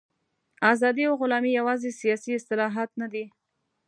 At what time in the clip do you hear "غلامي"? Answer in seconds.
1.21-1.51